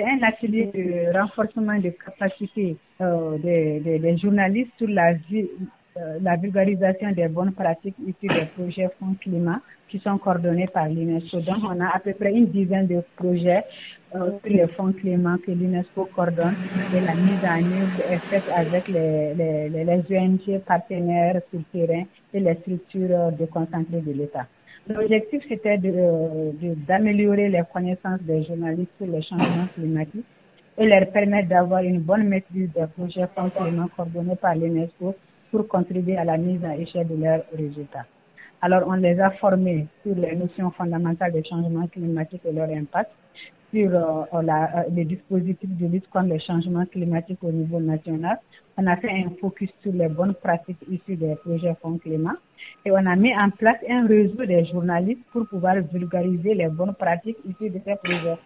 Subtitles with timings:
[0.00, 6.36] c'est un atelier de renforcement des capacités euh, des, des, journalistes sur la, euh, la
[6.36, 11.40] vulgarisation des bonnes pratiques issues des projets Fonds Climat qui sont coordonnés par l'UNESCO.
[11.40, 13.64] Donc, on a à peu près une dizaine de projets
[14.14, 16.54] euh, sur les fonds climat que l'UNESCO coordonne
[16.94, 21.86] et la mise en œuvre est faite avec les, les, les ONG partenaires sur le
[21.86, 24.46] terrain et les structures déconcentrées de l'État.
[24.88, 30.24] L'objectif, c'était d'améliorer de, de, les connaissances des journalistes sur les changements climatiques
[30.78, 35.14] et leur permettre d'avoir une bonne maîtrise des projets climat coordonnés par l'UNESCO
[35.50, 38.06] pour contribuer à la mise à échelle de leurs résultats.
[38.62, 43.10] Alors, on les a formés sur les notions fondamentales des changements climatiques et leur impact,
[43.72, 48.38] sur euh, euh, les dispositifs de lutte contre les changements climatiques au niveau national.
[48.76, 52.36] On a fait un focus sur les bonnes pratiques issues des projets Fonds Climat
[52.84, 56.94] et on a mis en place un réseau des journalistes pour pouvoir vulgariser les bonnes
[56.94, 58.38] pratiques issues de ces projets.